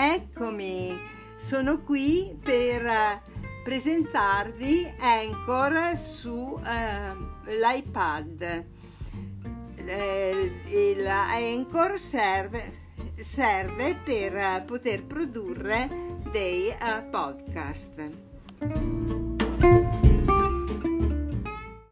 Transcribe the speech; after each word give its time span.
eccomi, 0.00 0.98
sono 1.36 1.80
qui 1.80 2.34
per 2.42 2.86
eh, 2.86 3.22
presentarvi 3.62 4.94
Anchor 4.98 5.96
su 5.96 6.58
eh, 6.64 7.52
l'iPad. 7.52 8.64
Eh, 9.84 11.04
Anchor 11.06 11.98
serve, 11.98 12.72
serve 13.16 13.96
per 14.04 14.64
poter 14.66 15.04
produrre 15.04 15.88
dei 16.30 16.68
uh, 16.68 17.10
podcast. 17.10 19.09